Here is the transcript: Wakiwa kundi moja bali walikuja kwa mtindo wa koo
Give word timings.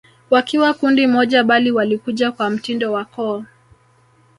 Wakiwa 0.29 0.73
kundi 0.73 1.07
moja 1.07 1.43
bali 1.43 1.71
walikuja 1.71 2.31
kwa 2.31 2.49
mtindo 2.49 2.91
wa 2.91 3.05
koo 3.05 3.43